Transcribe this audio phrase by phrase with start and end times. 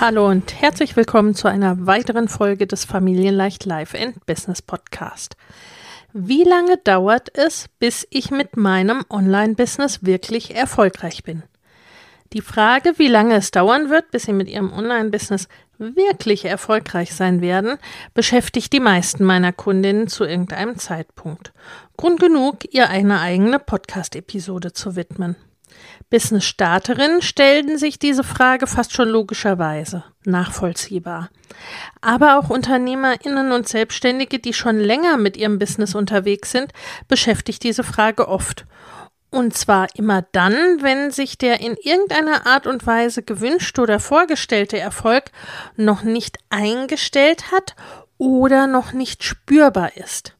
[0.00, 5.36] Hallo und herzlich willkommen zu einer weiteren Folge des Familienleicht Life and Business Podcast.
[6.14, 11.42] Wie lange dauert es, bis ich mit meinem Online-Business wirklich erfolgreich bin?
[12.32, 17.42] Die Frage, wie lange es dauern wird, bis Sie mit Ihrem Online-Business wirklich erfolgreich sein
[17.42, 17.76] werden,
[18.14, 21.52] beschäftigt die meisten meiner Kundinnen zu irgendeinem Zeitpunkt.
[21.98, 25.36] Grund genug, ihr eine eigene Podcast-Episode zu widmen.
[26.10, 31.30] Business-Starterinnen stellen sich diese Frage fast schon logischerweise, nachvollziehbar.
[32.00, 36.72] Aber auch UnternehmerInnen und Selbstständige, die schon länger mit ihrem Business unterwegs sind,
[37.08, 38.66] beschäftigt diese Frage oft.
[39.30, 44.78] Und zwar immer dann, wenn sich der in irgendeiner Art und Weise gewünschte oder vorgestellte
[44.78, 45.30] Erfolg
[45.76, 47.76] noch nicht eingestellt hat
[48.18, 50.34] oder noch nicht spürbar ist.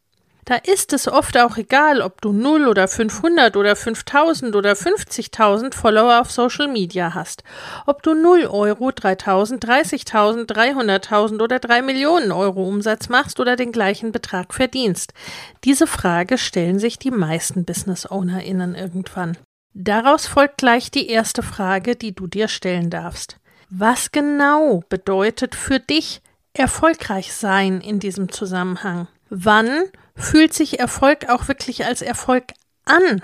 [0.51, 5.73] Da ist es oft auch egal, ob du 0 oder 500 oder 5000 oder 50.000
[5.73, 7.45] Follower auf Social Media hast,
[7.87, 13.71] ob du 0 Euro, 3000, 30.000, 300.000 oder 3 Millionen Euro Umsatz machst oder den
[13.71, 15.15] gleichen Betrag verdienst.
[15.63, 19.39] Diese Frage stellen sich die meisten Business OwnerInnen irgendwann.
[19.73, 23.37] Daraus folgt gleich die erste Frage, die du dir stellen darfst.
[23.69, 26.23] Was genau bedeutet für dich
[26.55, 29.07] erfolgreich sein in diesem Zusammenhang?
[29.29, 29.85] Wann
[30.21, 32.53] Fühlt sich Erfolg auch wirklich als Erfolg
[32.85, 33.23] an?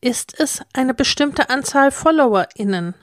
[0.00, 2.94] Ist es eine bestimmte Anzahl FollowerInnen?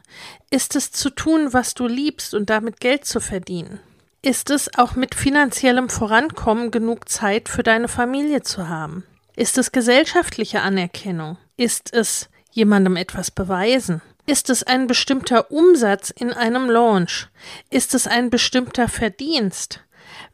[0.50, 3.80] Ist es zu tun, was du liebst und damit Geld zu verdienen?
[4.24, 9.06] Ist es auch mit finanziellem Vorankommen genug Zeit für deine Familie zu haben?
[9.36, 11.38] Ist es gesellschaftliche Anerkennung?
[11.56, 14.02] Ist es jemandem etwas beweisen?
[14.26, 17.28] Ist es ein bestimmter Umsatz in einem Launch?
[17.70, 19.82] Ist es ein bestimmter Verdienst?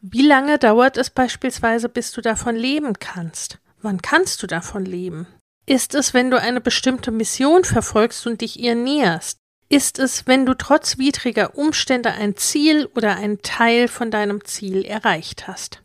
[0.06, 3.58] Wie lange dauert es beispielsweise, bis du davon leben kannst?
[3.80, 5.26] Wann kannst du davon leben?
[5.64, 9.38] Ist es, wenn du eine bestimmte Mission verfolgst und dich ihr näherst?
[9.70, 14.84] Ist es, wenn du trotz widriger Umstände ein Ziel oder einen Teil von deinem Ziel
[14.84, 15.82] erreicht hast?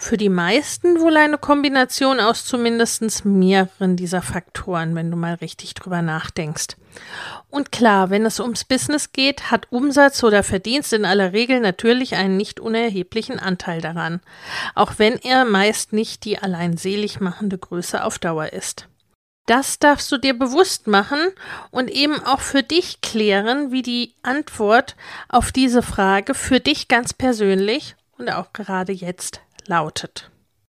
[0.00, 5.74] Für die meisten wohl eine Kombination aus zumindest mehreren dieser Faktoren, wenn du mal richtig
[5.74, 6.76] drüber nachdenkst.
[7.50, 12.14] Und klar, wenn es ums Business geht, hat Umsatz oder Verdienst in aller Regel natürlich
[12.14, 14.20] einen nicht unerheblichen Anteil daran,
[14.76, 18.86] auch wenn er meist nicht die allein selig machende Größe auf Dauer ist.
[19.46, 21.18] Das darfst du dir bewusst machen
[21.72, 24.94] und eben auch für dich klären, wie die Antwort
[25.28, 30.30] auf diese Frage für dich ganz persönlich und auch gerade jetzt lautet.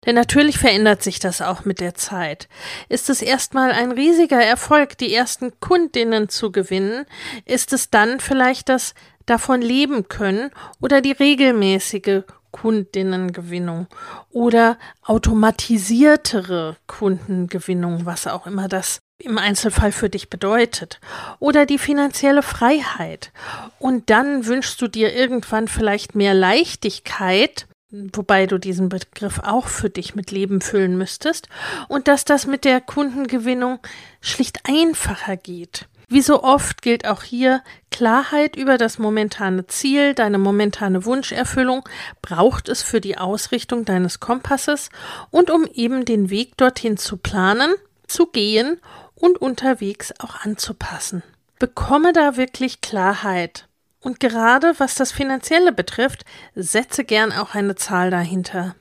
[0.07, 2.49] Denn natürlich verändert sich das auch mit der Zeit.
[2.89, 7.05] Ist es erstmal ein riesiger Erfolg, die ersten Kundinnen zu gewinnen,
[7.45, 8.95] ist es dann vielleicht das
[9.27, 13.87] davon leben können oder die regelmäßige Kundinnengewinnung
[14.31, 20.99] oder automatisiertere Kundengewinnung, was auch immer das im Einzelfall für dich bedeutet,
[21.39, 23.33] oder die finanzielle Freiheit.
[23.79, 29.91] Und dann wünschst du dir irgendwann vielleicht mehr Leichtigkeit wobei du diesen Begriff auch für
[29.91, 31.49] dich mit Leben füllen müsstest,
[31.89, 33.79] und dass das mit der Kundengewinnung
[34.21, 35.87] schlicht einfacher geht.
[36.13, 41.89] Wie so oft gilt auch hier Klarheit über das momentane Ziel, deine momentane Wunscherfüllung
[42.21, 44.91] braucht es für die Ausrichtung deines Kompasses
[45.31, 47.73] und um eben den Weg dorthin zu planen,
[48.09, 48.81] zu gehen
[49.15, 51.23] und unterwegs auch anzupassen.
[51.61, 53.69] Bekomme da wirklich Klarheit.
[54.01, 56.25] Und gerade was das Finanzielle betrifft,
[56.55, 58.75] setze gern auch eine Zahl dahinter.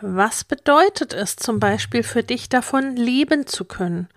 [0.00, 4.08] Was bedeutet es zum Beispiel für dich davon leben zu können?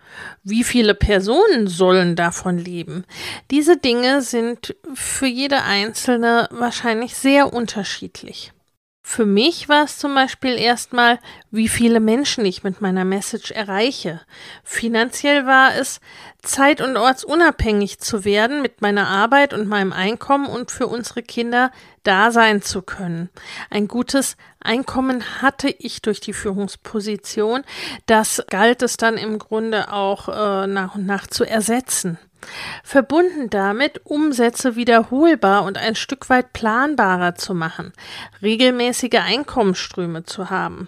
[0.43, 3.03] Wie viele Personen sollen davon leben?
[3.49, 8.53] Diese Dinge sind für jede einzelne wahrscheinlich sehr unterschiedlich.
[9.03, 11.19] Für mich war es zum Beispiel erstmal,
[11.49, 14.21] wie viele Menschen ich mit meiner Message erreiche.
[14.63, 15.99] Finanziell war es,
[16.43, 21.71] zeit- und ortsunabhängig zu werden mit meiner Arbeit und meinem Einkommen und für unsere Kinder
[22.03, 23.29] da sein zu können.
[23.69, 27.63] Ein gutes Einkommen hatte ich durch die Führungsposition.
[28.05, 32.17] Das galt es dann im Grunde auch äh, nach und nach zu ersetzen.
[32.83, 37.93] Verbunden damit, Umsätze wiederholbar und ein Stück weit planbarer zu machen,
[38.41, 40.87] regelmäßige Einkommensströme zu haben.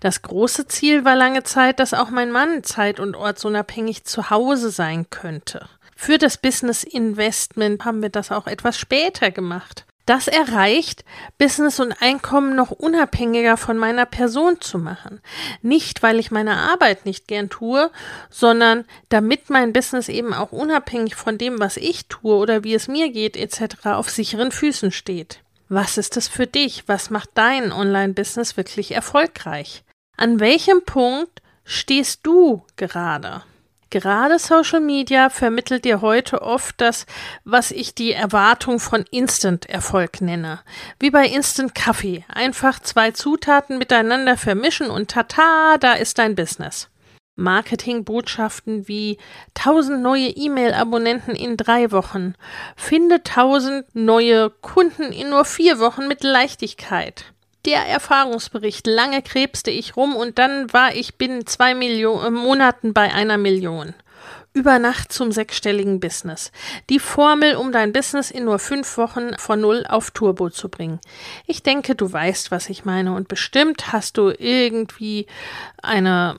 [0.00, 4.70] Das große Ziel war lange Zeit, dass auch mein Mann zeit- und ortsunabhängig zu Hause
[4.70, 5.68] sein könnte.
[5.96, 11.04] Für das Business Investment haben wir das auch etwas später gemacht das erreicht,
[11.38, 15.20] Business und Einkommen noch unabhängiger von meiner Person zu machen.
[15.62, 17.92] Nicht, weil ich meine Arbeit nicht gern tue,
[18.28, 22.88] sondern damit mein Business eben auch unabhängig von dem, was ich tue oder wie es
[22.88, 23.86] mir geht etc.
[23.86, 25.44] auf sicheren Füßen steht.
[25.68, 26.88] Was ist es für dich?
[26.88, 29.84] Was macht dein Online-Business wirklich erfolgreich?
[30.16, 33.44] An welchem Punkt stehst du gerade?
[33.90, 37.06] Gerade Social Media vermittelt dir heute oft das,
[37.42, 40.60] was ich die Erwartung von Instant-Erfolg nenne.
[41.00, 42.24] Wie bei Instant Kaffee.
[42.28, 46.88] Einfach zwei Zutaten miteinander vermischen und tata, da ist dein Business.
[47.34, 49.18] Marketingbotschaften wie
[49.58, 52.34] 1000 neue E-Mail-Abonnenten in drei Wochen,
[52.76, 57.32] finde 1000 neue Kunden in nur vier Wochen mit Leichtigkeit
[57.66, 58.86] der Erfahrungsbericht.
[58.86, 63.38] Lange krebste ich rum und dann war ich binnen zwei Millionen, äh, Monaten bei einer
[63.38, 63.94] Million.
[64.52, 66.50] Über Nacht zum sechsstelligen Business.
[66.88, 70.98] Die Formel, um dein Business in nur fünf Wochen von Null auf Turbo zu bringen.
[71.46, 75.26] Ich denke, du weißt, was ich meine und bestimmt hast du irgendwie
[75.80, 76.36] eine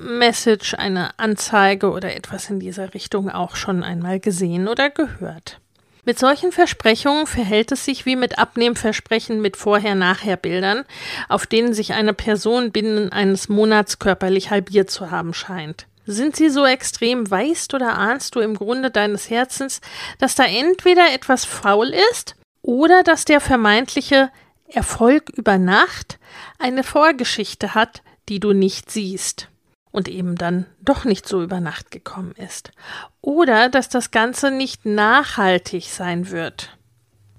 [0.00, 5.59] Message, eine Anzeige oder etwas in dieser Richtung auch schon einmal gesehen oder gehört.
[6.04, 10.84] Mit solchen Versprechungen verhält es sich wie mit Abnehmversprechen mit Vorher-Nachher-Bildern,
[11.28, 15.86] auf denen sich eine Person binnen eines Monats körperlich halbiert zu haben scheint.
[16.06, 19.80] Sind sie so extrem, weißt oder ahnst du im Grunde deines Herzens,
[20.18, 24.30] dass da entweder etwas faul ist oder dass der vermeintliche
[24.66, 26.18] Erfolg über Nacht
[26.58, 29.49] eine Vorgeschichte hat, die du nicht siehst
[29.92, 32.72] und eben dann doch nicht so über Nacht gekommen ist.
[33.20, 36.76] Oder dass das Ganze nicht nachhaltig sein wird.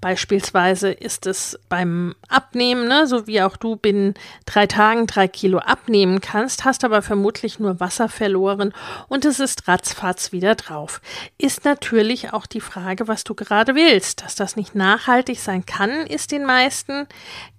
[0.02, 4.14] Beispielsweise ist es beim Abnehmen, ne, so wie auch du binnen
[4.46, 8.74] drei Tagen drei Kilo abnehmen kannst, hast aber vermutlich nur Wasser verloren
[9.06, 11.00] und es ist ratzfatz wieder drauf.
[11.38, 14.22] Ist natürlich auch die Frage, was du gerade willst.
[14.22, 17.06] Dass das nicht nachhaltig sein kann, ist den meisten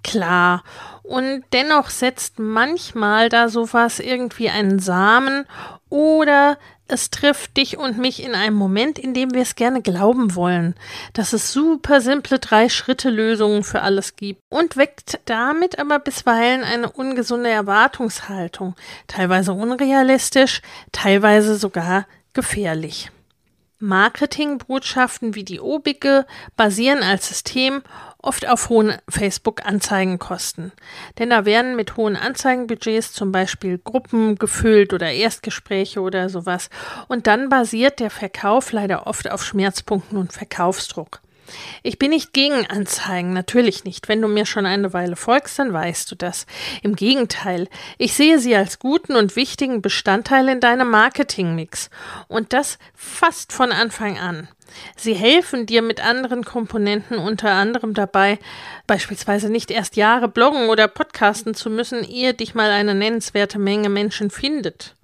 [0.04, 0.66] klar.
[1.02, 5.46] Und dennoch setzt manchmal da sowas irgendwie einen Samen
[5.88, 6.58] oder
[6.88, 10.76] es trifft dich und mich in einem Moment, in dem wir es gerne glauben wollen,
[11.14, 17.50] dass es super simple Drei-Schritte-Lösungen für alles gibt und weckt damit aber bisweilen eine ungesunde
[17.50, 18.76] Erwartungshaltung,
[19.08, 23.12] teilweise unrealistisch, teilweise sogar gefährlich.
[23.80, 26.26] Marketingbotschaften wie die obige
[26.56, 27.82] basieren als System
[28.24, 30.72] oft auf hohen Facebook-Anzeigenkosten.
[31.20, 36.70] Denn da werden mit hohen Anzeigenbudgets zum Beispiel Gruppen gefüllt oder Erstgespräche oder sowas.
[37.08, 41.23] Und dann basiert der Verkauf leider oft auf Schmerzpunkten und Verkaufsdruck.
[41.84, 44.08] Ich bin nicht gegen Anzeigen, natürlich nicht.
[44.08, 46.46] Wenn du mir schon eine Weile folgst, dann weißt du das.
[46.82, 47.68] Im Gegenteil,
[47.98, 51.90] ich sehe sie als guten und wichtigen Bestandteil in deinem Marketingmix.
[52.28, 54.48] Und das fast von Anfang an.
[54.96, 58.40] Sie helfen dir mit anderen Komponenten unter anderem dabei,
[58.88, 63.90] beispielsweise nicht erst Jahre bloggen oder podcasten zu müssen, ehe dich mal eine nennenswerte Menge
[63.90, 64.96] Menschen findet.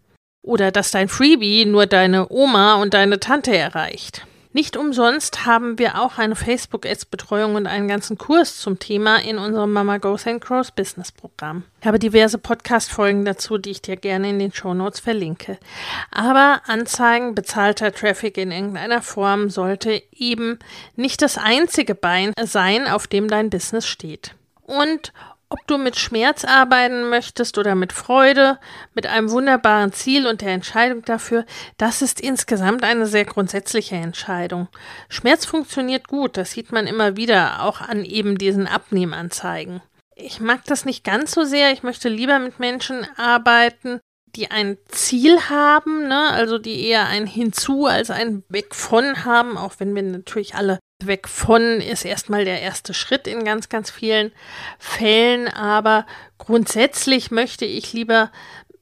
[0.42, 4.26] Oder dass dein Freebie nur deine Oma und deine Tante erreicht.
[4.52, 9.72] Nicht umsonst haben wir auch eine Facebook-Ads-Betreuung und einen ganzen Kurs zum Thema in unserem
[9.72, 11.66] Mama Goes and Grows Business Programm.
[11.82, 15.60] Ich habe diverse Podcast-Folgen dazu, die ich dir gerne in den Show Notes verlinke.
[16.10, 20.58] Aber Anzeigen, bezahlter Traffic in irgendeiner Form sollte eben
[20.96, 24.34] nicht das einzige Bein sein, auf dem dein Business steht.
[24.64, 25.14] Und
[25.50, 28.60] ob du mit Schmerz arbeiten möchtest oder mit Freude,
[28.94, 31.46] mit einem wunderbaren Ziel und der Entscheidung dafür,
[31.78, 34.68] das ist insgesamt eine sehr grundsätzliche Entscheidung.
[35.10, 39.82] Schmerz funktioniert gut, das sieht man immer wieder, auch an eben diesen Abnehmanzeigen.
[40.16, 44.00] Ich mag das nicht ganz so sehr, ich möchte lieber mit Menschen arbeiten,
[44.36, 46.30] die ein Ziel haben, ne?
[46.30, 50.78] also die eher ein Hinzu als ein Weg von haben, auch wenn wir natürlich alle
[51.06, 54.32] weg von ist erstmal der erste Schritt in ganz, ganz vielen
[54.78, 56.06] Fällen, aber
[56.38, 58.32] grundsätzlich möchte ich lieber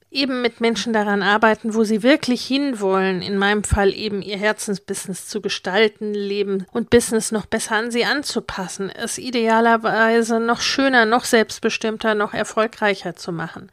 [0.09, 5.27] eben mit Menschen daran arbeiten, wo sie wirklich hinwollen, in meinem Fall eben ihr Herzensbusiness
[5.27, 11.25] zu gestalten, Leben und Business noch besser an sie anzupassen, es idealerweise noch schöner, noch
[11.25, 13.69] selbstbestimmter, noch erfolgreicher zu machen.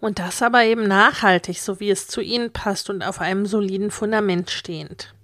[0.00, 3.90] Und das aber eben nachhaltig, so wie es zu ihnen passt und auf einem soliden
[3.90, 5.14] Fundament stehend.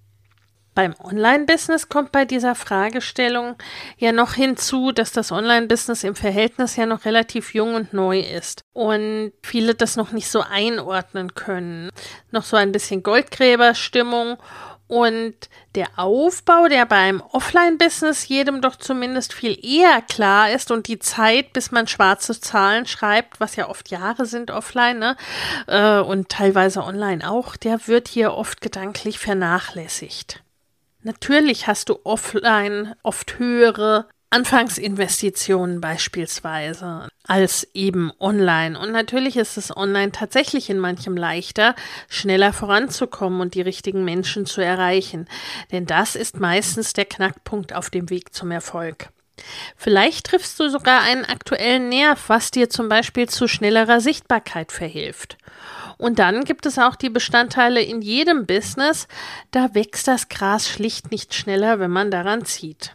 [0.76, 3.56] Beim Online-Business kommt bei dieser Fragestellung
[3.96, 8.60] ja noch hinzu, dass das Online-Business im Verhältnis ja noch relativ jung und neu ist
[8.74, 11.88] und viele das noch nicht so einordnen können.
[12.30, 14.36] Noch so ein bisschen Goldgräberstimmung
[14.86, 15.34] und
[15.76, 21.54] der Aufbau, der beim Offline-Business jedem doch zumindest viel eher klar ist und die Zeit,
[21.54, 25.16] bis man schwarze Zahlen schreibt, was ja oft Jahre sind offline ne,
[25.68, 30.42] äh, und teilweise online auch, der wird hier oft gedanklich vernachlässigt.
[31.06, 38.76] Natürlich hast du offline oft höhere Anfangsinvestitionen beispielsweise als eben online.
[38.76, 41.76] Und natürlich ist es online tatsächlich in manchem leichter,
[42.08, 45.28] schneller voranzukommen und die richtigen Menschen zu erreichen.
[45.70, 49.10] Denn das ist meistens der Knackpunkt auf dem Weg zum Erfolg.
[49.76, 55.38] Vielleicht triffst du sogar einen aktuellen Nerv, was dir zum Beispiel zu schnellerer Sichtbarkeit verhilft.
[55.98, 59.08] Und dann gibt es auch die Bestandteile in jedem Business,
[59.50, 62.94] da wächst das Gras schlicht nicht schneller, wenn man daran zieht.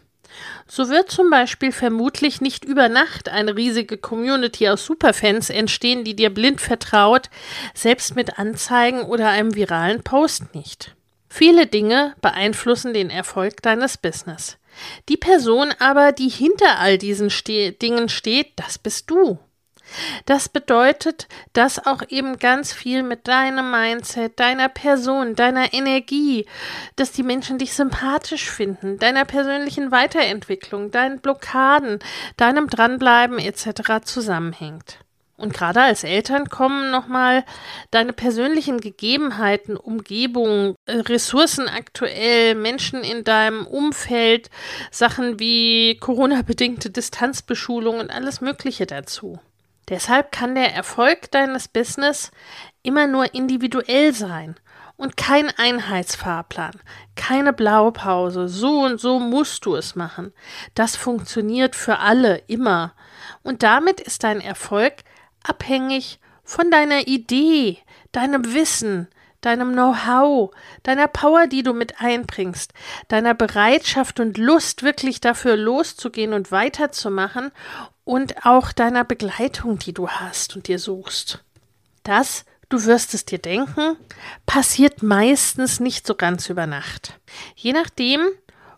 [0.66, 6.16] So wird zum Beispiel vermutlich nicht über Nacht eine riesige Community aus Superfans entstehen, die
[6.16, 7.28] dir blind vertraut,
[7.74, 10.94] selbst mit Anzeigen oder einem viralen Post nicht.
[11.28, 14.58] Viele Dinge beeinflussen den Erfolg deines Business.
[15.08, 19.38] Die Person aber, die hinter all diesen Ste Dingen steht, das bist du.
[20.26, 26.46] Das bedeutet, dass auch eben ganz viel mit deinem Mindset, deiner Person, deiner Energie,
[26.96, 31.98] dass die Menschen dich sympathisch finden, deiner persönlichen Weiterentwicklung, deinen Blockaden,
[32.36, 34.04] deinem Dranbleiben etc.
[34.04, 34.98] zusammenhängt.
[35.42, 37.44] Und gerade als Eltern kommen nochmal
[37.90, 44.50] deine persönlichen Gegebenheiten, Umgebung, äh, Ressourcen aktuell, Menschen in deinem Umfeld,
[44.92, 49.40] Sachen wie Corona-bedingte Distanzbeschulung und alles Mögliche dazu.
[49.88, 52.30] Deshalb kann der Erfolg deines Business
[52.82, 54.56] immer nur individuell sein
[54.96, 56.72] und kein Einheitsfahrplan,
[57.16, 60.32] keine Blaupause, so und so musst du es machen.
[60.74, 62.94] Das funktioniert für alle immer.
[63.42, 64.94] Und damit ist dein Erfolg
[65.42, 67.78] abhängig von deiner Idee,
[68.12, 69.08] deinem Wissen,
[69.40, 72.72] deinem Know-how, deiner Power, die du mit einbringst,
[73.08, 77.50] deiner Bereitschaft und Lust, wirklich dafür loszugehen und weiterzumachen
[78.04, 81.44] und auch deiner Begleitung, die du hast und dir suchst.
[82.02, 83.96] Das, du wirst es dir denken,
[84.46, 87.18] passiert meistens nicht so ganz über Nacht.
[87.54, 88.20] Je nachdem,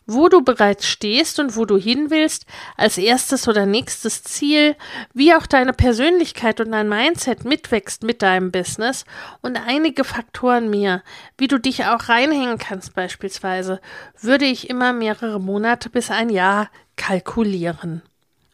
[0.07, 2.45] wo du bereits stehst und wo du hin willst,
[2.77, 4.77] als erstes oder nächstes Ziel,
[5.15, 9.05] wie auch deine Persönlichkeit und dein Mindset mitwächst mit deinem Business
[9.41, 11.03] und einige Faktoren mehr,
[11.39, 13.81] wie du dich auch reinhängen kannst beispielsweise,
[14.21, 18.03] würde ich immer mehrere Monate bis ein Jahr kalkulieren.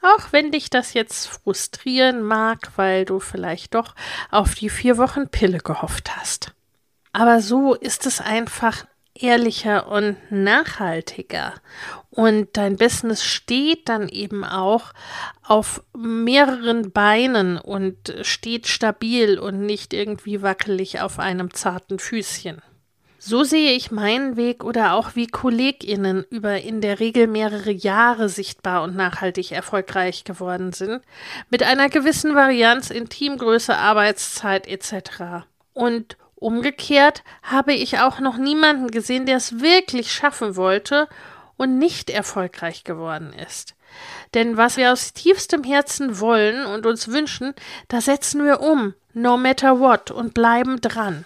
[0.02, 3.94] Auch wenn dich das jetzt frustrieren mag, weil du vielleicht doch
[4.30, 6.52] auf die vier Wochen Pille gehofft hast.
[7.12, 11.54] Aber so ist es einfach ehrlicher und nachhaltiger.
[12.10, 14.92] Und dein Business steht dann eben auch
[15.42, 22.62] auf mehreren Beinen und steht stabil und nicht irgendwie wackelig auf einem zarten Füßchen.
[23.22, 28.30] So sehe ich meinen Weg oder auch wie KollegInnen über in der Regel mehrere Jahre
[28.30, 31.02] sichtbar und nachhaltig erfolgreich geworden sind,
[31.50, 35.44] mit einer gewissen Varianz in Teamgröße, Arbeitszeit etc.
[35.74, 41.06] Und umgekehrt habe ich auch noch niemanden gesehen, der es wirklich schaffen wollte
[41.58, 43.74] und nicht erfolgreich geworden ist.
[44.32, 47.52] Denn was wir aus tiefstem Herzen wollen und uns wünschen,
[47.88, 51.24] da setzen wir um, no matter what, und bleiben dran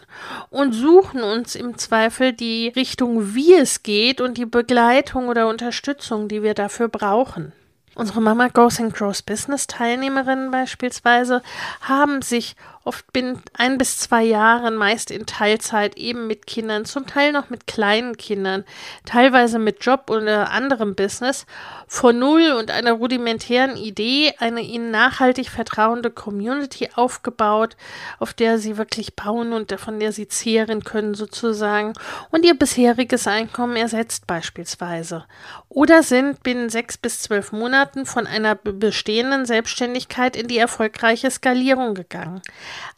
[0.50, 6.28] und suchen uns im Zweifel die Richtung, wie es geht und die Begleitung oder Unterstützung,
[6.28, 7.52] die wir dafür brauchen.
[7.96, 11.42] Unsere Mama Goes and Grows Business Teilnehmerinnen beispielsweise
[11.80, 17.06] haben sich oft binnen ein bis zwei Jahren, meist in Teilzeit, eben mit Kindern, zum
[17.06, 18.64] Teil noch mit kleinen Kindern,
[19.04, 21.46] teilweise mit Job oder anderem Business,
[21.86, 27.76] von Null und einer rudimentären Idee eine ihnen nachhaltig vertrauende Community aufgebaut,
[28.18, 31.94] auf der sie wirklich bauen und von der sie zehren können sozusagen
[32.30, 35.24] und ihr bisheriges Einkommen ersetzt beispielsweise.
[35.68, 41.94] Oder sind binnen sechs bis zwölf Monaten von einer bestehenden Selbstständigkeit in die erfolgreiche Skalierung
[41.94, 42.42] gegangen.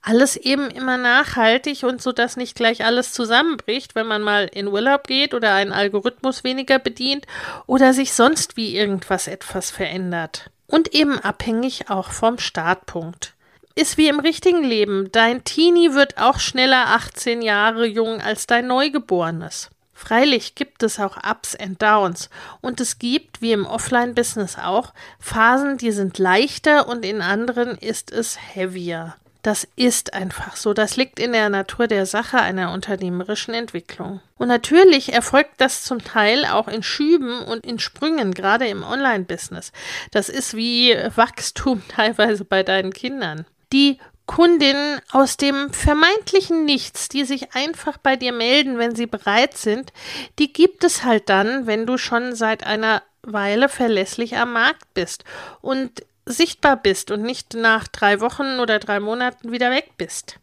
[0.03, 4.69] Alles eben immer nachhaltig und so, dass nicht gleich alles zusammenbricht, wenn man mal in
[4.69, 7.27] Urlaub geht oder einen Algorithmus weniger bedient
[7.67, 10.51] oder sich sonst wie irgendwas etwas verändert.
[10.67, 13.35] Und eben abhängig auch vom Startpunkt.
[13.79, 15.13] ist wie im richtigen Leben.
[15.13, 19.71] Dein Teenie wird auch schneller 18 Jahre jung als dein Neugeborenes.
[19.93, 22.29] Freilich gibt es auch Ups and Downs
[22.61, 28.13] und es gibt, wie im Offline-Business auch, Phasen, die sind leichter und in anderen ist
[28.13, 29.17] es heavier.
[29.47, 30.75] Das ist einfach so.
[30.75, 34.21] Das liegt in der Natur der Sache einer unternehmerischen Entwicklung.
[34.39, 39.71] Und natürlich erfolgt das zum Teil auch in Schüben und in Sprüngen, gerade im Online-Business.
[40.11, 43.47] Das ist wie Wachstum teilweise bei deinen Kindern.
[43.73, 49.57] Die Kundinnen aus dem vermeintlichen Nichts, die sich einfach bei dir melden, wenn sie bereit
[49.57, 49.93] sind,
[50.41, 55.23] die gibt es halt dann, wenn du schon seit einer Weile verlässlich am Markt bist
[55.61, 60.39] und sichtbar bist und nicht nach drei Wochen oder drei Monaten wieder weg bist.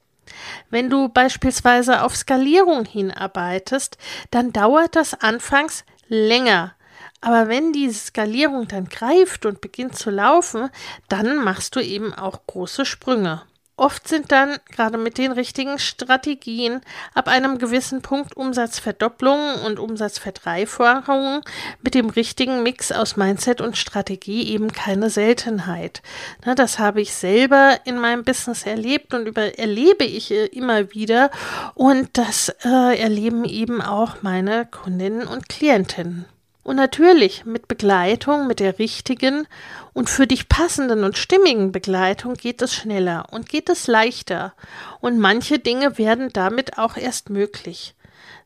[0.70, 3.98] Wenn du beispielsweise auf Skalierung hinarbeitest,
[4.32, 6.74] dann dauert das anfangs länger.
[7.22, 10.70] Aber wenn diese Skalierung dann greift und beginnt zu laufen,
[11.10, 13.44] dann machst du eben auch große Sprünge.
[13.76, 16.82] Oft sind dann gerade mit den richtigen Strategien
[17.16, 21.42] ab einem gewissen Punkt Umsatzverdopplungen und Umsatzverdreifachungen
[21.82, 26.04] mit dem richtigen Mix aus Mindset und Strategie eben keine Seltenheit.
[26.46, 30.94] Na, das habe ich selber in meinem Business erlebt und über, erlebe ich äh, immer
[30.94, 31.32] wieder
[31.74, 36.26] und das äh, erleben eben auch meine Kundinnen und Klientinnen.
[36.64, 39.48] Und natürlich mit Begleitung, mit der richtigen
[39.92, 44.54] und für dich passenden und stimmigen Begleitung geht es schneller und geht es leichter.
[45.02, 47.96] Und manche Dinge werden damit auch erst möglich.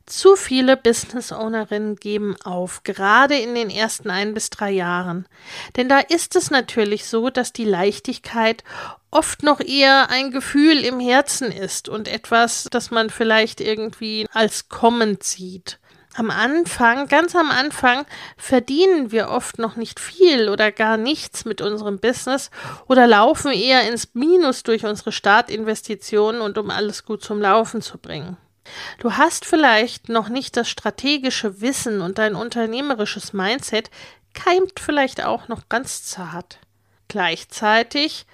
[0.04, 5.26] Zu viele Business Ownerinnen geben auf, gerade in den ersten ein bis drei Jahren.
[5.76, 8.64] Denn da ist es natürlich so, dass die Leichtigkeit
[9.10, 14.68] oft noch eher ein Gefühl im Herzen ist und etwas, das man vielleicht irgendwie als
[14.68, 15.78] kommend sieht
[16.18, 18.04] am Anfang, ganz am Anfang,
[18.36, 22.50] verdienen wir oft noch nicht viel oder gar nichts mit unserem Business
[22.86, 27.98] oder laufen eher ins Minus durch unsere Startinvestitionen und um alles gut zum Laufen zu
[27.98, 28.36] bringen.
[28.98, 33.90] Du hast vielleicht noch nicht das strategische Wissen und dein unternehmerisches Mindset
[34.34, 36.58] keimt vielleicht auch noch ganz zart.
[37.08, 38.26] Gleichzeitig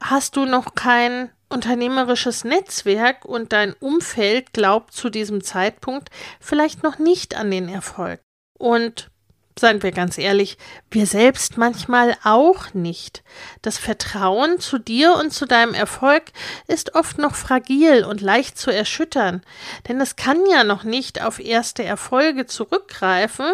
[0.00, 6.10] hast du noch kein unternehmerisches Netzwerk und dein Umfeld glaubt zu diesem Zeitpunkt
[6.40, 8.20] vielleicht noch nicht an den Erfolg.
[8.58, 9.10] Und
[9.58, 10.58] seien wir ganz ehrlich,
[10.90, 13.22] wir selbst manchmal auch nicht.
[13.62, 16.24] Das Vertrauen zu dir und zu deinem Erfolg
[16.66, 19.42] ist oft noch fragil und leicht zu erschüttern,
[19.88, 23.46] denn es kann ja noch nicht auf erste Erfolge zurückgreifen,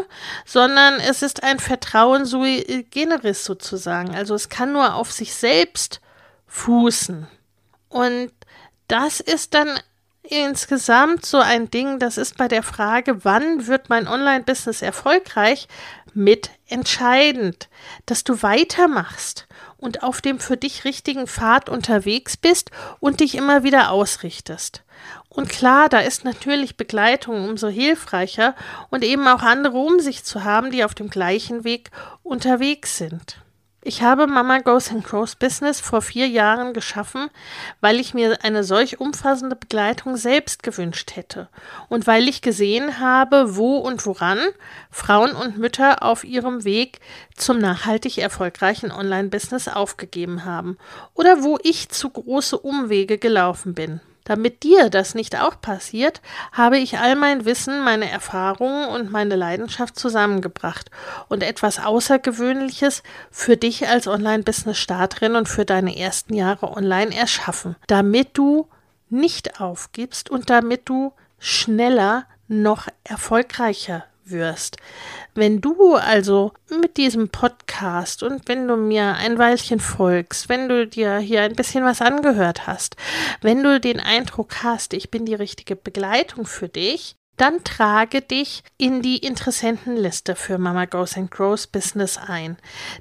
[0.46, 6.00] sondern es ist ein Vertrauen sui generis sozusagen, also es kann nur auf sich selbst
[6.46, 7.28] fußen.
[7.90, 8.32] Und
[8.88, 9.78] das ist dann
[10.22, 15.68] insgesamt so ein Ding, das ist bei der Frage, wann wird mein Online-Business erfolgreich,
[16.14, 17.68] mit entscheidend,
[18.06, 23.62] dass du weitermachst und auf dem für dich richtigen Pfad unterwegs bist und dich immer
[23.62, 24.82] wieder ausrichtest.
[25.28, 28.54] Und klar, da ist natürlich Begleitung umso hilfreicher
[28.90, 31.90] und eben auch andere um sich zu haben, die auf dem gleichen Weg
[32.22, 33.36] unterwegs sind.
[33.82, 37.30] Ich habe Mama Goes and Grows Business vor vier Jahren geschaffen,
[37.80, 41.48] weil ich mir eine solch umfassende Begleitung selbst gewünscht hätte
[41.88, 44.38] und weil ich gesehen habe, wo und woran
[44.90, 47.00] Frauen und Mütter auf ihrem Weg
[47.34, 50.76] zum nachhaltig erfolgreichen Online-Business aufgegeben haben
[51.14, 54.02] oder wo ich zu große Umwege gelaufen bin.
[54.30, 59.34] Damit dir das nicht auch passiert, habe ich all mein Wissen, meine Erfahrungen und meine
[59.34, 60.88] Leidenschaft zusammengebracht
[61.28, 68.38] und etwas Außergewöhnliches für dich als Online-Business-Starterin und für deine ersten Jahre online erschaffen, damit
[68.38, 68.68] du
[69.08, 74.76] nicht aufgibst und damit du schneller noch erfolgreicher wirst.
[75.34, 80.86] Wenn du also mit diesem Podcast und wenn du mir ein Weilchen folgst, wenn du
[80.86, 82.96] dir hier ein bisschen was angehört hast,
[83.40, 88.62] wenn du den Eindruck hast, ich bin die richtige Begleitung für dich, dann trage dich
[88.76, 92.58] in die Interessentenliste für Mama Goes and Grows Business ein.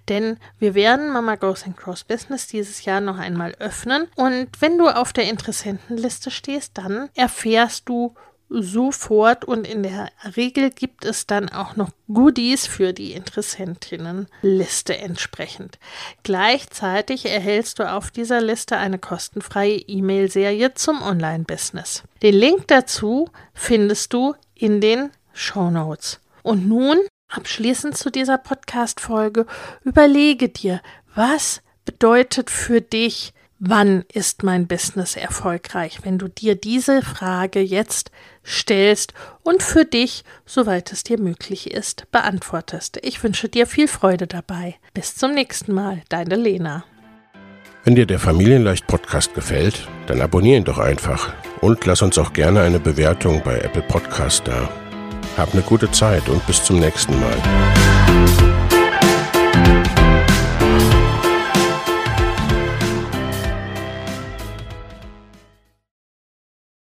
[0.07, 4.07] Denn wir werden Mama Goes and Grows Business dieses Jahr noch einmal öffnen.
[4.15, 8.15] Und wenn du auf der Interessentenliste stehst, dann erfährst du
[8.49, 15.77] sofort und in der Regel gibt es dann auch noch Goodies für die Interessentinnenliste entsprechend.
[16.23, 22.03] Gleichzeitig erhältst du auf dieser Liste eine kostenfreie E-Mail-Serie zum Online-Business.
[22.21, 26.19] Den Link dazu findest du in den Show Notes.
[26.41, 26.97] Und nun,
[27.29, 29.45] abschließend zu dieser Podcast-Folge,
[29.83, 30.81] überlege dir,
[31.13, 35.99] was bedeutet für dich Wann ist mein Business erfolgreich?
[36.03, 38.09] Wenn du dir diese Frage jetzt
[38.45, 42.99] stellst und für dich, soweit es dir möglich ist, beantwortest.
[43.03, 44.75] Ich wünsche dir viel Freude dabei.
[44.93, 46.85] Bis zum nächsten Mal, deine Lena.
[47.83, 52.31] Wenn dir der Familienleicht Podcast gefällt, dann abonnier ihn doch einfach und lass uns auch
[52.31, 54.69] gerne eine Bewertung bei Apple Podcast da.
[55.35, 57.35] Hab eine gute Zeit und bis zum nächsten Mal.